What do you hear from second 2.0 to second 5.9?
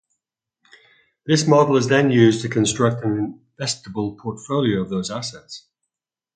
used to construct an investable portfolio of those assets.